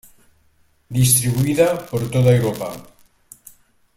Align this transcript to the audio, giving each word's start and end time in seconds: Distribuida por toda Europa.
Distribuida 0.89 1.77
por 1.85 2.09
toda 2.09 2.31
Europa. 2.35 2.69